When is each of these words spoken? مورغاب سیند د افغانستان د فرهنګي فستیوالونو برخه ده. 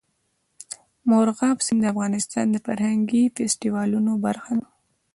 مورغاب 1.09 1.57
سیند 1.67 1.79
د 1.83 1.91
افغانستان 1.93 2.45
د 2.51 2.55
فرهنګي 2.65 3.23
فستیوالونو 3.35 4.11
برخه 4.25 4.53
ده. 4.61 4.67